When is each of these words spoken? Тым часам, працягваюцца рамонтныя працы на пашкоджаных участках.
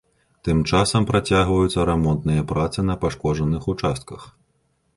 Тым 0.47 0.61
часам, 0.71 1.05
працягваюцца 1.11 1.85
рамонтныя 1.91 2.47
працы 2.55 2.87
на 2.89 2.95
пашкоджаных 3.07 3.71
участках. 3.75 4.21